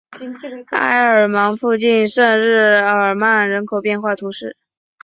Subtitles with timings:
[0.71, 4.57] 埃尔芒附近圣日耳曼人口变化图示